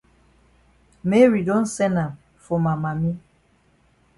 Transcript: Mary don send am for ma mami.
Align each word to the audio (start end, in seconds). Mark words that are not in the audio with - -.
Mary 1.03 1.43
don 1.43 1.63
send 1.75 1.95
am 2.03 2.17
for 2.43 2.59
ma 2.59 2.73
mami. 2.75 3.11